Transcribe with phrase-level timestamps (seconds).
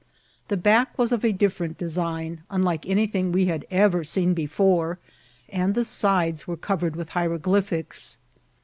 [0.47, 4.97] The back was of a different design, unlike anything we had ever seen before,
[5.47, 8.17] and the sides were covered with hieroglyphics.